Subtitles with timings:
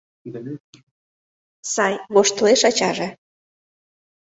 [1.73, 3.07] —Сай,— воштылеш ачаже.